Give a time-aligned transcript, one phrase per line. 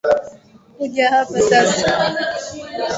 [0.75, 1.87] Kuja hapa sasa.